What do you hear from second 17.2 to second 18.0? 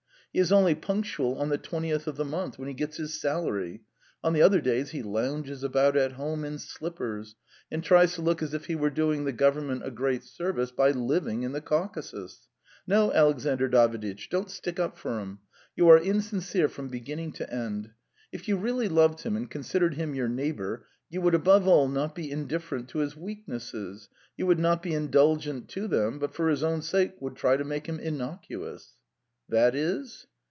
to end.